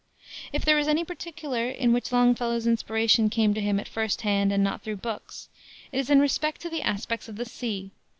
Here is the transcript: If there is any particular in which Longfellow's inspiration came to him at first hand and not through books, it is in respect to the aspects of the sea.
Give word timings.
If 0.51 0.65
there 0.65 0.79
is 0.79 0.87
any 0.87 1.03
particular 1.03 1.69
in 1.69 1.93
which 1.93 2.11
Longfellow's 2.11 2.65
inspiration 2.65 3.29
came 3.29 3.53
to 3.53 3.61
him 3.61 3.79
at 3.79 3.87
first 3.87 4.21
hand 4.21 4.51
and 4.51 4.63
not 4.63 4.81
through 4.81 4.95
books, 4.95 5.47
it 5.91 5.99
is 5.99 6.09
in 6.09 6.19
respect 6.19 6.59
to 6.61 6.71
the 6.71 6.81
aspects 6.81 7.29
of 7.29 7.35
the 7.35 7.45
sea. 7.45 7.91